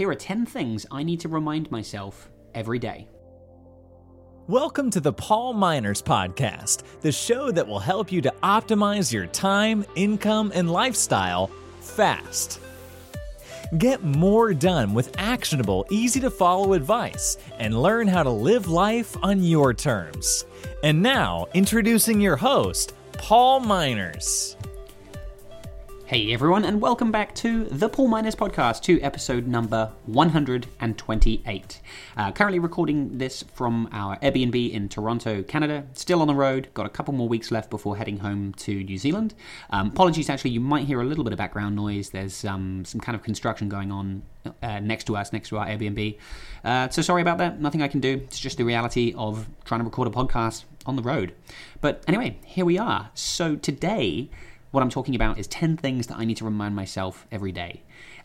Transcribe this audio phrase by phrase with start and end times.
[0.00, 3.06] Here are 10 things I need to remind myself every day.
[4.46, 9.26] Welcome to the Paul Minors Podcast, the show that will help you to optimize your
[9.26, 11.50] time, income, and lifestyle
[11.82, 12.60] fast.
[13.76, 19.18] Get more done with actionable, easy to follow advice and learn how to live life
[19.22, 20.46] on your terms.
[20.82, 24.56] And now, introducing your host, Paul Minors.
[26.10, 31.80] Hey everyone, and welcome back to the Paul Minors Podcast, to episode number 128.
[32.16, 35.86] Uh, currently recording this from our Airbnb in Toronto, Canada.
[35.92, 38.98] Still on the road, got a couple more weeks left before heading home to New
[38.98, 39.34] Zealand.
[39.70, 42.10] Um, apologies, actually, you might hear a little bit of background noise.
[42.10, 44.22] There's um, some kind of construction going on
[44.64, 46.18] uh, next to us, next to our Airbnb.
[46.64, 47.60] Uh, so sorry about that.
[47.60, 48.20] Nothing I can do.
[48.24, 51.34] It's just the reality of trying to record a podcast on the road.
[51.80, 53.10] But anyway, here we are.
[53.14, 54.28] So today
[54.70, 57.82] what I'm talking about is 10 things that I need to remind myself every day.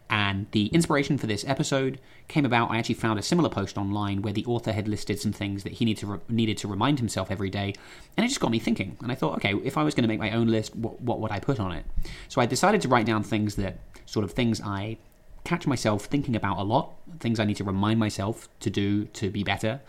[0.10, 2.70] And the inspiration for this episode came about.
[2.70, 5.74] I actually found a similar post online where the author had listed some things that
[5.74, 7.74] he needed to, re- needed to remind himself every day.
[8.16, 8.98] And it just got me thinking.
[9.02, 11.20] And I thought, okay, if I was going to make my own list, what, what
[11.22, 11.86] would I put on it?
[12.28, 14.98] So I decided to write down things that sort of things I
[15.46, 19.30] catch myself thinking about a lot, things I need to remind myself to do to
[19.30, 19.80] be better.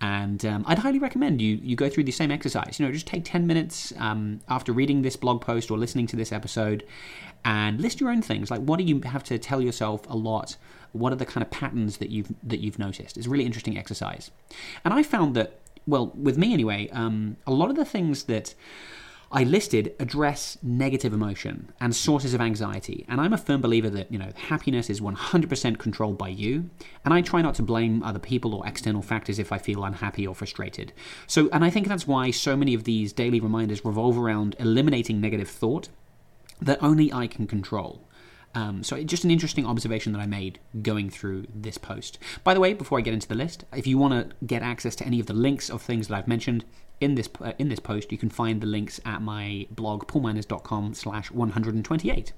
[0.00, 2.78] And um, I'd highly recommend you you go through the same exercise.
[2.78, 6.16] You know, just take ten minutes um, after reading this blog post or listening to
[6.16, 6.84] this episode,
[7.44, 8.50] and list your own things.
[8.50, 10.56] Like, what do you have to tell yourself a lot?
[10.92, 13.16] What are the kind of patterns that you've that you've noticed?
[13.16, 14.30] It's a really interesting exercise.
[14.84, 18.54] And I found that, well, with me anyway, um, a lot of the things that
[19.34, 23.06] I listed address negative emotion and sources of anxiety.
[23.08, 26.68] And I'm a firm believer that, you know, happiness is 100% controlled by you.
[27.04, 30.26] And I try not to blame other people or external factors if I feel unhappy
[30.26, 30.92] or frustrated.
[31.26, 35.18] So, and I think that's why so many of these daily reminders revolve around eliminating
[35.18, 35.88] negative thought
[36.60, 38.06] that only I can control.
[38.54, 42.18] Um, so just an interesting observation that I made going through this post.
[42.44, 44.94] By the way, before I get into the list, if you want to get access
[44.96, 46.64] to any of the links of things that I've mentioned,
[47.02, 50.94] in this uh, in this post, you can find the links at my blog paulminors.com
[50.94, 52.32] slash 128.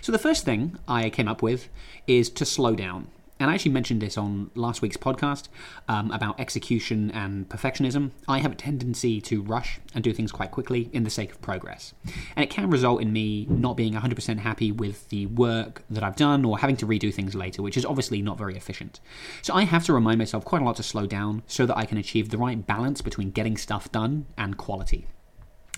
[0.00, 1.68] So the first thing I came up with
[2.06, 3.08] is to slow down.
[3.40, 5.48] And I actually mentioned this on last week's podcast
[5.88, 8.10] um, about execution and perfectionism.
[8.28, 11.40] I have a tendency to rush and do things quite quickly in the sake of
[11.40, 11.94] progress.
[12.36, 16.16] And it can result in me not being 100% happy with the work that I've
[16.16, 19.00] done or having to redo things later, which is obviously not very efficient.
[19.40, 21.86] So I have to remind myself quite a lot to slow down so that I
[21.86, 25.06] can achieve the right balance between getting stuff done and quality.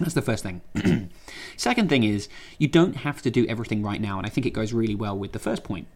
[0.01, 0.63] That's the first thing.
[1.57, 4.51] Second thing is, you don't have to do everything right now, and I think it
[4.51, 5.87] goes really well with the first point.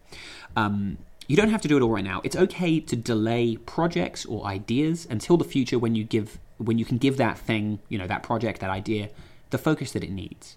[0.55, 2.21] Um, you don't have to do it all right now.
[2.25, 6.85] It's okay to delay projects or ideas until the future when you give when you
[6.85, 9.11] can give that thing, you know, that project, that idea,
[9.51, 10.57] the focus that it needs.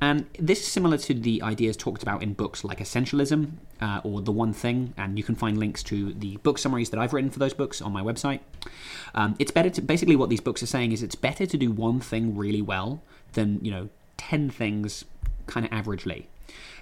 [0.00, 4.22] And this is similar to the ideas talked about in books like Essentialism uh, or
[4.22, 7.30] The One Thing, and you can find links to the book summaries that I've written
[7.30, 8.40] for those books on my website.
[9.14, 11.70] Um, it's better to basically what these books are saying is it's better to do
[11.70, 15.04] one thing really well than you know ten things
[15.46, 16.26] kind of averagely.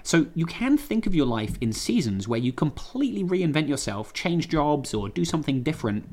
[0.02, 4.48] So you can think of your life in seasons where you completely reinvent yourself, change
[4.48, 6.06] jobs, or do something different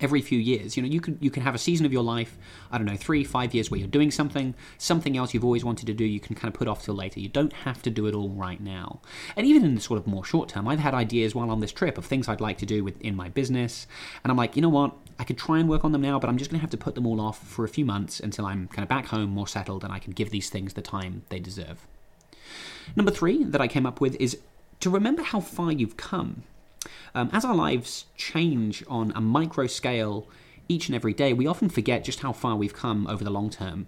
[0.00, 0.76] every few years.
[0.76, 2.36] You know, you can you can have a season of your life,
[2.70, 5.86] I don't know, three, five years where you're doing something, something else you've always wanted
[5.86, 7.20] to do, you can kind of put off till later.
[7.20, 9.00] You don't have to do it all right now.
[9.36, 11.72] And even in the sort of more short term, I've had ideas while on this
[11.72, 13.86] trip of things I'd like to do within my business,
[14.22, 16.28] and I'm like, you know what, I could try and work on them now, but
[16.28, 18.46] I'm just going to have to put them all off for a few months until
[18.46, 21.22] I'm kind of back home, more settled, and I can give these things the time
[21.30, 21.86] they deserve.
[22.94, 24.38] Number three that I came up with is
[24.80, 26.42] to remember how far you've come.
[27.14, 30.28] Um, as our lives change on a micro scale
[30.68, 33.50] each and every day, we often forget just how far we've come over the long
[33.50, 33.86] term.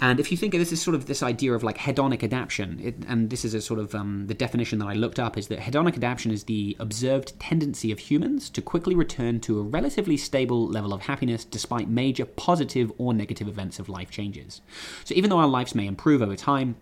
[0.00, 2.80] And if you think of this is sort of this idea of like hedonic adaptation,
[2.82, 5.46] it, and this is a sort of um, the definition that I looked up is
[5.46, 10.16] that hedonic adaptation is the observed tendency of humans to quickly return to a relatively
[10.16, 14.60] stable level of happiness despite major positive or negative events of life changes.
[15.04, 16.74] So even though our lives may improve over time,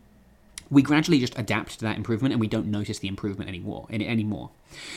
[0.70, 4.50] we gradually just adapt to that improvement and we don't notice the improvement anymore anymore.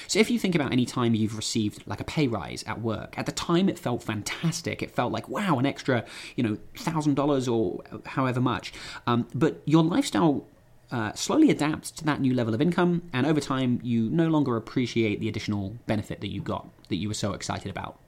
[0.08, 3.18] So if you think about any time you've received like a pay rise at work,
[3.18, 4.81] at the time it felt fantastic.
[4.81, 6.06] It felt like wow, an extra
[6.36, 8.74] you know thousand dollars or however much.
[9.08, 10.48] Um, but your lifestyle
[10.92, 14.56] uh, slowly adapts to that new level of income, and over time you no longer
[14.56, 18.00] appreciate the additional benefit that you got that you were so excited about.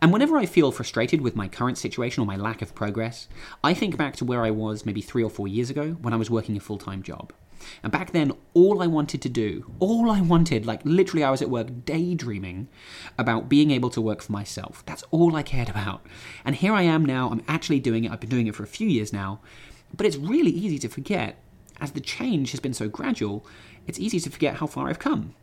[0.00, 3.28] And whenever I feel frustrated with my current situation or my lack of progress,
[3.62, 6.18] I think back to where I was maybe three or four years ago when I
[6.18, 7.32] was working a full time job.
[7.82, 11.42] And back then, all I wanted to do, all I wanted, like literally, I was
[11.42, 12.68] at work daydreaming
[13.18, 14.82] about being able to work for myself.
[14.86, 16.04] That's all I cared about.
[16.44, 18.12] And here I am now, I'm actually doing it.
[18.12, 19.40] I've been doing it for a few years now.
[19.96, 21.38] But it's really easy to forget,
[21.80, 23.46] as the change has been so gradual,
[23.86, 25.34] it's easy to forget how far I've come.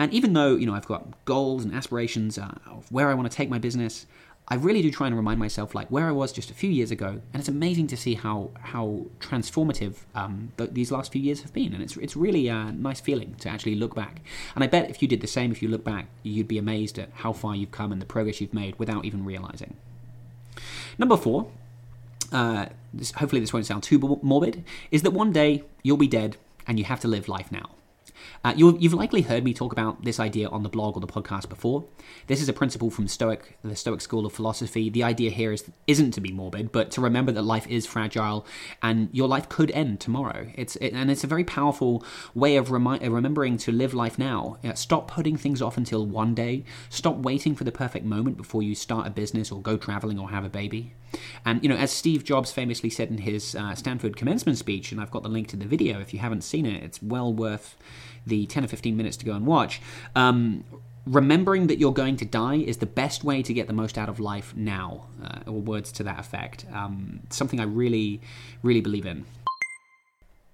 [0.00, 3.30] And even though, you know, I've got goals and aspirations uh, of where I want
[3.30, 4.06] to take my business,
[4.48, 6.90] I really do try and remind myself like where I was just a few years
[6.90, 11.42] ago, and it's amazing to see how how transformative um, th- these last few years
[11.42, 14.22] have been, and it's it's really a nice feeling to actually look back.
[14.54, 16.98] And I bet if you did the same, if you look back, you'd be amazed
[16.98, 19.76] at how far you've come and the progress you've made without even realizing.
[20.96, 21.46] Number four,
[22.32, 26.38] uh, this, hopefully this won't sound too morbid, is that one day you'll be dead
[26.66, 27.68] and you have to live life now.
[28.44, 31.06] Uh, you have likely heard me talk about this idea on the blog or the
[31.06, 31.84] podcast before.
[32.26, 34.88] This is a principle from Stoic, the Stoic school of philosophy.
[34.88, 38.46] The idea here is isn't to be morbid, but to remember that life is fragile
[38.82, 40.48] and your life could end tomorrow.
[40.54, 44.58] It's it, and it's a very powerful way of remi- remembering to live life now.
[44.74, 46.64] stop putting things off until one day.
[46.88, 50.30] Stop waiting for the perfect moment before you start a business or go traveling or
[50.30, 50.94] have a baby.
[51.44, 55.00] And you know, as Steve Jobs famously said in his uh, Stanford commencement speech, and
[55.00, 57.76] I've got the link to the video if you haven't seen it, it's well worth
[58.26, 59.80] the 10 or 15 minutes to go and watch.
[60.14, 60.64] Um,
[61.06, 64.08] remembering that you're going to die is the best way to get the most out
[64.08, 66.66] of life now, uh, or words to that effect.
[66.72, 68.20] Um, something I really,
[68.62, 69.24] really believe in.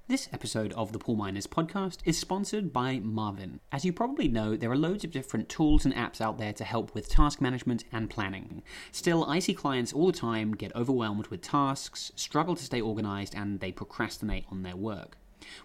[0.09, 3.59] This episode of the Paul Minors podcast is sponsored by Marvin.
[3.73, 6.63] As you probably know, there are loads of different tools and apps out there to
[6.63, 8.63] help with task management and planning.
[8.93, 13.35] Still, I see clients all the time get overwhelmed with tasks, struggle to stay organized,
[13.35, 15.19] and they procrastinate on their work.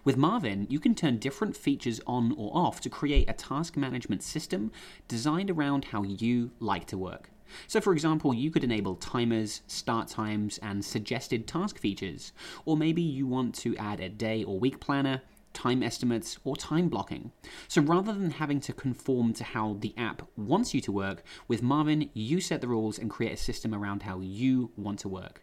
[0.04, 4.22] With Marvin, you can turn different features on or off to create a task management
[4.22, 4.72] system
[5.08, 7.30] designed around how you like to work.
[7.66, 12.32] So, for example, you could enable timers, start times, and suggested task features.
[12.64, 15.22] Or maybe you want to add a day or week planner,
[15.52, 17.30] time estimates, or time blocking.
[17.68, 21.62] So rather than having to conform to how the app wants you to work, with
[21.62, 25.42] Marvin, you set the rules and create a system around how you want to work.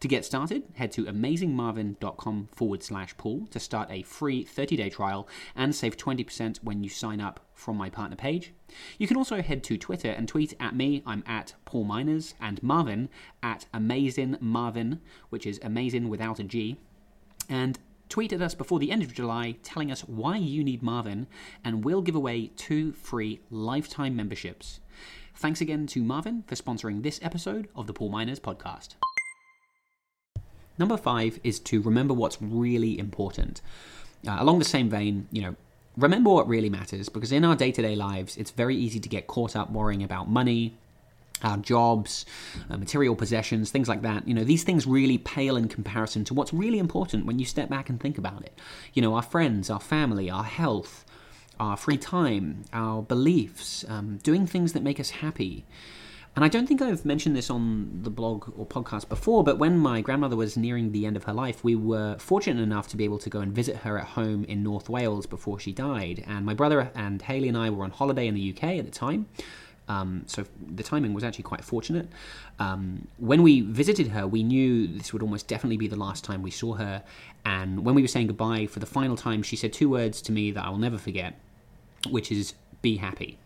[0.00, 4.90] To get started, head to amazingmarvin.com forward slash Paul to start a free 30 day
[4.90, 8.52] trial and save 20% when you sign up from my partner page.
[8.98, 11.02] You can also head to Twitter and tweet at me.
[11.06, 13.08] I'm at Paul Minors and Marvin
[13.42, 16.78] at Amazing Marvin, which is amazing without a G.
[17.48, 17.78] And
[18.08, 21.26] tweet at us before the end of July telling us why you need Marvin,
[21.64, 24.80] and we'll give away two free lifetime memberships.
[25.34, 28.96] Thanks again to Marvin for sponsoring this episode of the Paul Minors podcast.
[30.80, 33.60] Number five is to remember what's really important.
[34.26, 35.54] Uh, along the same vein, you know,
[35.98, 39.08] remember what really matters because in our day to day lives, it's very easy to
[39.08, 40.74] get caught up worrying about money,
[41.42, 42.24] our jobs,
[42.70, 44.26] uh, material possessions, things like that.
[44.26, 47.68] You know, these things really pale in comparison to what's really important when you step
[47.68, 48.58] back and think about it.
[48.94, 51.04] You know, our friends, our family, our health,
[51.58, 55.66] our free time, our beliefs, um, doing things that make us happy.
[56.36, 59.76] And I don't think I've mentioned this on the blog or podcast before, but when
[59.76, 63.04] my grandmother was nearing the end of her life, we were fortunate enough to be
[63.04, 66.22] able to go and visit her at home in North Wales before she died.
[66.26, 68.92] And my brother and Haley and I were on holiday in the UK at the
[68.92, 69.26] time.
[69.88, 72.08] Um, so the timing was actually quite fortunate.
[72.60, 76.42] Um, when we visited her, we knew this would almost definitely be the last time
[76.42, 77.02] we saw her.
[77.44, 80.32] And when we were saying goodbye for the final time, she said two words to
[80.32, 81.40] me that I will never forget,
[82.08, 83.36] which is be happy.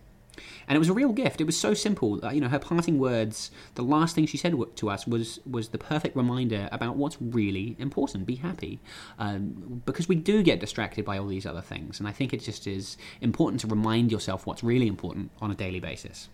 [0.68, 1.40] And it was a real gift.
[1.40, 2.20] It was so simple.
[2.32, 5.78] you know, her parting words, the last thing she said to us was was the
[5.78, 8.26] perfect reminder about what's really important.
[8.26, 8.80] Be happy,
[9.18, 12.40] um, because we do get distracted by all these other things, and I think it
[12.40, 16.28] just is important to remind yourself what's really important on a daily basis.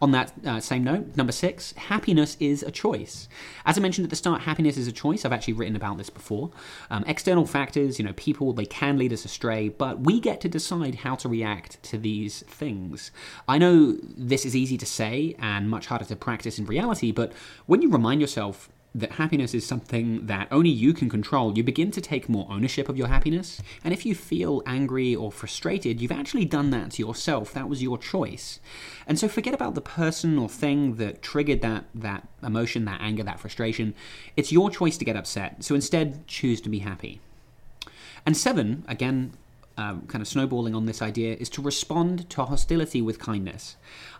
[0.00, 3.28] On that uh, same note, number six, happiness is a choice.
[3.66, 5.24] As I mentioned at the start, happiness is a choice.
[5.24, 6.50] I've actually written about this before.
[6.90, 10.48] Um, external factors, you know, people, they can lead us astray, but we get to
[10.48, 13.10] decide how to react to these things.
[13.48, 17.32] I know this is easy to say and much harder to practice in reality, but
[17.66, 21.90] when you remind yourself that happiness is something that only you can control, you begin
[21.92, 23.60] to take more ownership of your happiness.
[23.84, 27.52] And if you feel angry or frustrated, you've actually done that to yourself.
[27.52, 28.60] That was your choice.
[29.06, 33.22] And so forget about the person or thing that triggered that, that emotion, that anger,
[33.22, 33.94] that frustration.
[34.36, 35.64] It's your choice to get upset.
[35.64, 37.20] So instead, choose to be happy.
[38.26, 39.32] And seven, again,
[39.78, 43.76] um, kind of snowballing on this idea is to respond to hostility with kindness.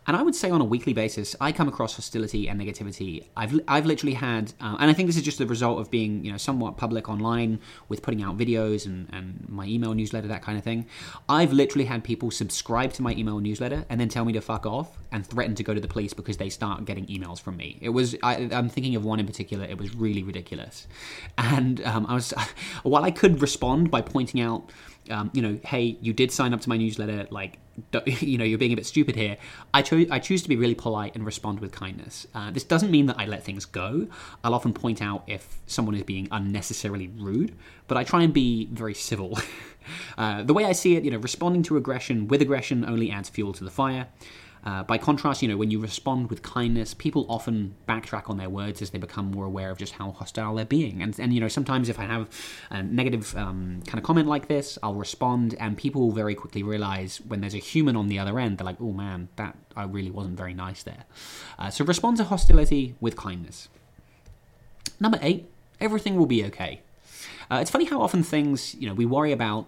[0.07, 3.27] And I would say on a weekly basis, I come across hostility and negativity.
[3.37, 6.25] I've, I've literally had, uh, and I think this is just the result of being,
[6.25, 7.61] you know, somewhat public online
[7.91, 10.87] with putting out videos and, and my email newsletter, that kind of thing.
[11.29, 14.65] I've literally had people subscribe to my email newsletter and then tell me to fuck
[14.65, 17.79] off and threaten to go to the police because they start getting emails from me.
[17.83, 20.87] It was, I, am thinking of one in particular, it was really ridiculous.
[21.37, 22.33] And um, I was,
[22.83, 24.71] while I could respond by pointing out
[25.11, 27.27] um, you know, hey, you did sign up to my newsletter.
[27.31, 27.59] Like,
[28.07, 29.37] you know, you're being a bit stupid here.
[29.73, 32.27] I chose I choose to be really polite and respond with kindness.
[32.35, 34.09] Uh, this doesn't mean that I let things go.
[34.43, 37.55] I'll often point out if someone is being unnecessarily rude,
[37.87, 39.39] but I try and be very civil.
[40.19, 43.29] uh, the way I see it, you know, responding to aggression with aggression only adds
[43.29, 44.09] fuel to the fire.
[44.65, 48.49] Uh, by contrast, you know, when you respond with kindness, people often backtrack on their
[48.49, 51.03] words as they become more aware of just how hostile they're being.
[51.03, 52.29] And, and you know, sometimes if I have
[52.71, 57.21] a negative um, kind of comment like this, I'll respond, and people very quickly realize
[57.27, 60.11] when there's a human on the other end, they're like, oh man, that I really
[60.11, 61.05] wasn't very nice there.
[61.59, 63.69] Uh, so respond to hostility with kindness.
[65.01, 65.49] Number eight,
[65.81, 66.83] everything will be okay.
[67.51, 69.67] Uh, it's funny how often things, you know, we worry about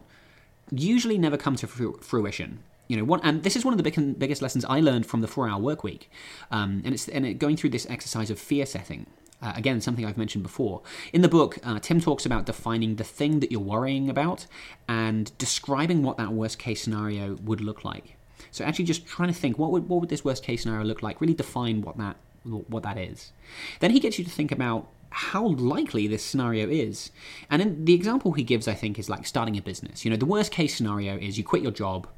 [0.71, 4.19] usually never come to fruition you know, one, and this is one of the big,
[4.19, 6.11] biggest lessons I learned from the four-hour work week,
[6.51, 9.07] um, and it's and it, going through this exercise of fear setting.
[9.41, 10.83] Uh, again, something I've mentioned before.
[11.13, 14.47] In the book, uh, Tim talks about defining the thing that you're worrying about
[14.89, 18.17] and describing what that worst case scenario would look like.
[18.51, 21.01] So actually, just trying to think what would what would this worst case scenario look
[21.01, 21.21] like?
[21.21, 23.31] Really define what that what that is.
[23.79, 27.13] Then he gets you to think about how likely this scenario is.
[27.49, 30.05] And the example he gives, I think, is like starting a business.
[30.05, 32.09] You know, the worst case scenario is you quit your job,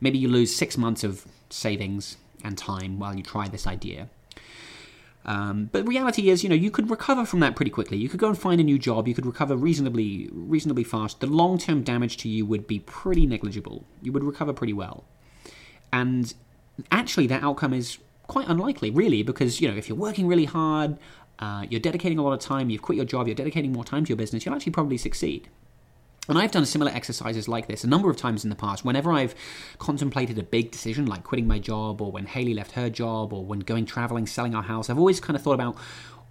[0.00, 4.08] Maybe you lose six months of savings and time while you try this idea.
[5.24, 7.98] Um, but reality is, you know, you could recover from that pretty quickly.
[7.98, 9.06] You could go and find a new job.
[9.06, 11.20] You could recover reasonably, reasonably fast.
[11.20, 13.84] The long-term damage to you would be pretty negligible.
[14.00, 15.04] You would recover pretty well.
[15.92, 16.32] And
[16.90, 20.96] actually, that outcome is quite unlikely, really, because you know, if you're working really hard,
[21.40, 24.04] uh, you're dedicating a lot of time, you've quit your job, you're dedicating more time
[24.04, 25.48] to your business, you'll actually probably succeed.
[26.30, 28.84] And I've done similar exercises like this a number of times in the past.
[28.84, 29.34] Whenever I've
[29.78, 33.44] contemplated a big decision like quitting my job, or when Haley left her job, or
[33.44, 35.76] when going traveling, selling our house, I've always kind of thought about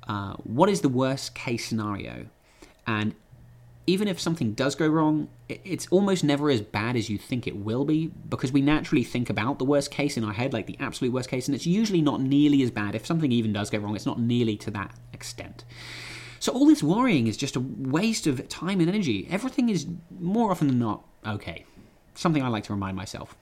[0.08, 2.27] uh, what is the worst case scenario.
[2.88, 3.13] And
[3.88, 7.58] even if something does go wrong, it's almost never as bad as you think it
[7.58, 10.77] will be because we naturally think about the worst case in our head, like the
[10.79, 12.96] absolute worst case, and it's usually not nearly as bad.
[12.96, 15.65] If something even does go wrong, it's not nearly to that extent.
[16.39, 19.27] So all this worrying is just a waste of time and energy.
[19.29, 19.88] Everything is
[20.19, 21.65] more often than not okay.
[22.15, 23.36] Something I like to remind myself.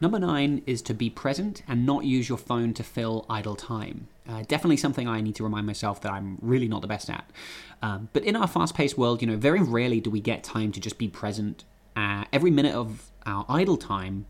[0.00, 4.08] Number nine is to be present and not use your phone to fill idle time.
[4.28, 7.30] Uh, definitely something I need to remind myself that I'm really not the best at.
[7.82, 10.80] Um, but in our fast-paced world, you know, very rarely do we get time to
[10.80, 11.64] just be present.
[11.96, 14.26] Uh, every minute of our idle time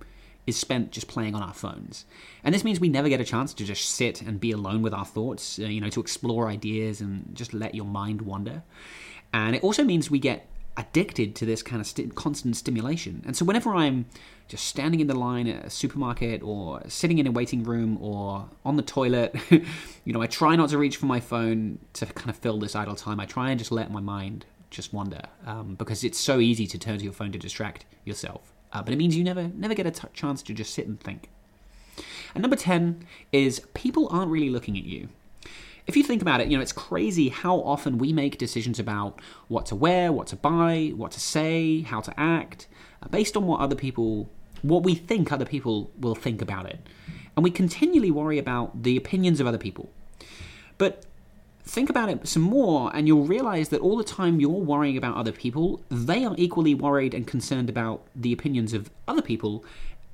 [0.46, 2.04] is spent just playing on our phones.
[2.42, 4.92] And this means we never get a chance to just sit and be alone with
[4.92, 8.62] our thoughts, uh, you know, to explore ideas and just let your mind wander.
[9.32, 10.46] And it also means we get
[10.76, 13.22] addicted to this kind of st- constant stimulation.
[13.26, 14.06] And so whenever I'm
[14.48, 18.48] just standing in the line at a supermarket or sitting in a waiting room or
[18.64, 19.34] on the toilet,
[20.04, 22.74] you know, I try not to reach for my phone to kind of fill this
[22.74, 23.20] idle time.
[23.20, 26.78] I try and just let my mind just wander um, because it's so easy to
[26.78, 29.86] turn to your phone to distract yourself uh, but it means you never never get
[29.86, 31.30] a t- chance to just sit and think.
[32.34, 35.08] And number 10 is people aren't really looking at you.
[35.86, 39.20] If you think about it, you know, it's crazy how often we make decisions about
[39.48, 42.66] what to wear, what to buy, what to say, how to act,
[43.02, 44.28] uh, based on what other people,
[44.62, 46.80] what we think other people will think about it.
[47.36, 49.90] And we continually worry about the opinions of other people.
[50.78, 51.04] But
[51.64, 55.16] think about it some more and you'll realize that all the time you're worrying about
[55.16, 59.64] other people, they are equally worried and concerned about the opinions of other people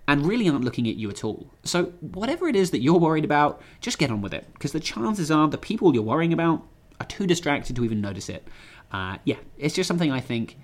[0.06, 1.50] and really aren't looking at you at all.
[1.62, 4.80] So, whatever it is that you're worried about, just get on with it because the
[4.80, 6.66] chances are the people you're worrying about
[6.98, 8.46] are too distracted to even notice it.
[8.92, 10.56] Uh, yeah, it's just something I think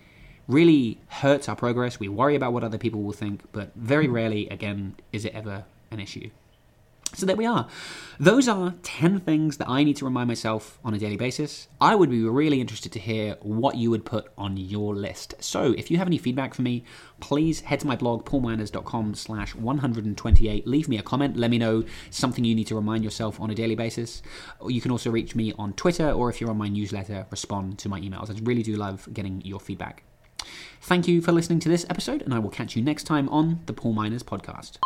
[0.49, 2.01] really hurts our progress.
[2.01, 5.65] We worry about what other people will think, but very rarely, again, is it ever
[5.91, 6.31] an issue.
[7.17, 7.67] So there we are.
[8.21, 11.67] Those are 10 things that I need to remind myself on a daily basis.
[11.81, 15.35] I would be really interested to hear what you would put on your list.
[15.41, 16.85] So if you have any feedback for me,
[17.21, 20.67] please head to my blog, paulminors.com slash 128.
[20.67, 21.39] Leave me a comment.
[21.39, 24.21] Let me know something you need to remind yourself on a daily basis.
[24.67, 27.89] You can also reach me on Twitter, or if you're on my newsletter, respond to
[27.89, 28.31] my emails.
[28.31, 30.03] I really do love getting your feedback.
[30.83, 33.61] Thank you for listening to this episode, and I will catch you next time on
[33.65, 34.77] the Paul Minors Podcast.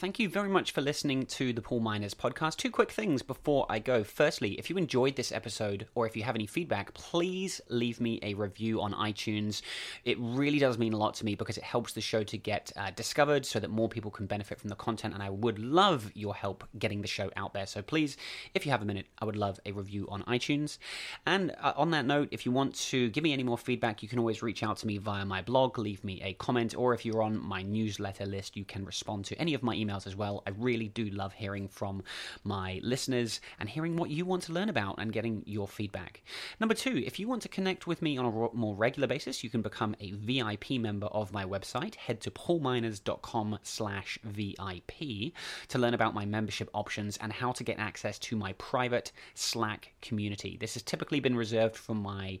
[0.00, 2.56] Thank you very much for listening to the Paul Minors podcast.
[2.56, 4.02] Two quick things before I go.
[4.02, 8.18] Firstly, if you enjoyed this episode or if you have any feedback, please leave me
[8.22, 9.60] a review on iTunes.
[10.06, 12.72] It really does mean a lot to me because it helps the show to get
[12.76, 15.12] uh, discovered so that more people can benefit from the content.
[15.12, 17.66] And I would love your help getting the show out there.
[17.66, 18.16] So please,
[18.54, 20.78] if you have a minute, I would love a review on iTunes.
[21.26, 24.08] And uh, on that note, if you want to give me any more feedback, you
[24.08, 27.04] can always reach out to me via my blog, leave me a comment, or if
[27.04, 30.16] you're on my newsletter list, you can respond to any of my emails emails as
[30.16, 30.42] well.
[30.46, 32.02] I really do love hearing from
[32.44, 36.22] my listeners and hearing what you want to learn about and getting your feedback.
[36.58, 39.50] Number two, if you want to connect with me on a more regular basis, you
[39.50, 41.94] can become a VIP member of my website.
[41.96, 45.32] Head to paulminors.com slash VIP
[45.68, 49.92] to learn about my membership options and how to get access to my private Slack
[50.02, 50.56] community.
[50.58, 52.38] This has typically been reserved for my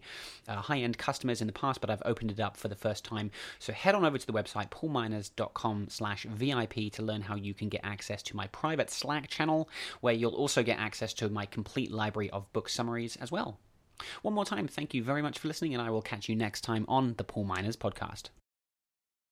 [0.48, 3.30] uh, high-end customers in the past, but I've opened it up for the first time.
[3.58, 7.68] So head on over to the website paulminors.com slash VIP to learn how you can
[7.68, 9.68] get access to my private Slack channel,
[10.00, 13.58] where you'll also get access to my complete library of book summaries as well.
[14.22, 16.62] One more time, thank you very much for listening, and I will catch you next
[16.62, 18.30] time on the Paul Minors Podcast.